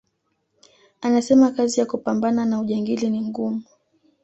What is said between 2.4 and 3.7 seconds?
na ujangili ni ngumu